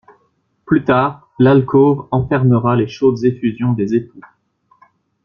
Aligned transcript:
Plus 0.65 0.83
tard, 0.83 1.29
l'alcôve 1.37 2.07
enferma 2.09 2.75
les 2.75 2.87
chaudes 2.87 3.23
effusions 3.23 3.73
des 3.73 3.93
époux. 3.93 4.21